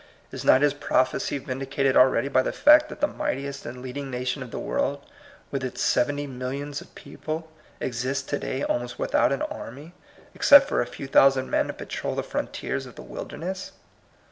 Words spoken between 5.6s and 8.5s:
its seventy millions of people, exists to